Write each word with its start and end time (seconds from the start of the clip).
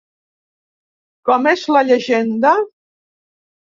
Com 1.31 1.47
és 1.53 1.69
la 1.79 1.87
llegenda? 1.93 2.59